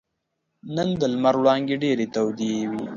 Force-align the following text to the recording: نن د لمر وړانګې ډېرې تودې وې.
نن 0.75 0.89
د 1.01 1.01
لمر 1.13 1.35
وړانګې 1.41 1.75
ډېرې 1.83 2.05
تودې 2.15 2.51
وې. 2.69 2.83